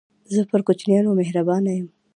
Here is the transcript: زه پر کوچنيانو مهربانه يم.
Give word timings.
زه 0.33 0.41
پر 0.49 0.61
کوچنيانو 0.67 1.11
مهربانه 1.19 1.71
يم. 1.79 1.87